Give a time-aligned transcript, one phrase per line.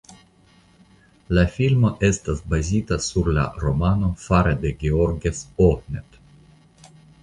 [1.39, 6.23] La filmo estas bazita sur la romano fare de Georges Ohnet.